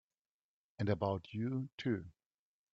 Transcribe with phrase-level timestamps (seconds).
[0.79, 2.05] And about you too!